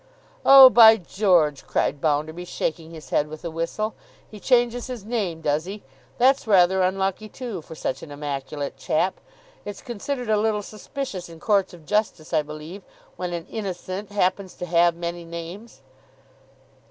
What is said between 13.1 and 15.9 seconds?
when an Innocent happens to have many names.